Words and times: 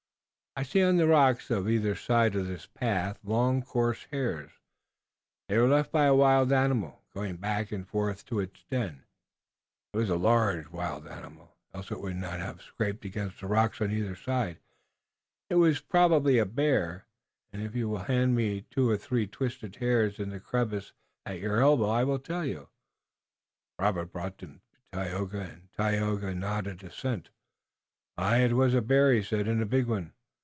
"I 0.53 0.63
see 0.63 0.83
on 0.83 0.97
the 0.97 1.07
rocks 1.07 1.49
on 1.49 1.69
either 1.69 1.95
side 1.95 2.35
of 2.35 2.45
this 2.45 2.65
path 2.65 3.17
long, 3.23 3.61
coarse 3.61 4.03
hairs. 4.11 4.51
They 5.47 5.57
were 5.57 5.69
left 5.69 5.93
by 5.93 6.07
a 6.07 6.13
wild 6.13 6.51
animal 6.51 7.01
going 7.13 7.37
back 7.37 7.71
and 7.71 7.87
forth 7.87 8.25
to 8.25 8.41
its 8.41 8.65
den. 8.69 9.05
It 9.93 9.97
was 9.97 10.09
a 10.09 10.17
large 10.17 10.67
wild 10.67 11.07
animal, 11.07 11.55
else 11.73 11.89
it 11.89 12.01
would 12.01 12.17
not 12.17 12.41
have 12.41 12.61
scraped 12.61 13.05
against 13.05 13.39
the 13.39 13.47
rocks 13.47 13.79
on 13.79 13.91
either 13.93 14.13
side. 14.13 14.59
It 15.49 15.55
was 15.55 15.79
probably 15.79 16.37
a 16.37 16.45
bear, 16.45 17.05
and 17.53 17.61
if 17.61 17.73
you 17.73 17.87
will 17.87 17.99
hand 17.99 18.35
me 18.35 18.55
the 18.59 18.65
two 18.69 18.89
or 18.89 18.97
three 18.97 19.27
twisted 19.27 19.77
hairs 19.77 20.19
in 20.19 20.31
the 20.31 20.41
crevice 20.41 20.91
at 21.25 21.39
your 21.39 21.61
elbow 21.61 21.87
I 21.87 22.03
will 22.03 22.19
tell 22.19 22.43
you." 22.45 22.67
Robert 23.79 24.11
brought 24.11 24.39
them 24.39 24.59
to 24.91 24.99
him 25.05 25.31
and 25.33 25.69
Tayoga 25.77 26.35
nodded 26.35 26.83
assent. 26.83 27.29
"Aye, 28.17 28.39
it 28.39 28.51
was 28.53 28.73
a 28.73 28.81
bear," 28.81 29.13
he 29.13 29.23
said, 29.23 29.47
"and 29.47 29.61
a 29.61 29.65
big 29.65 29.87
one." 29.87 30.11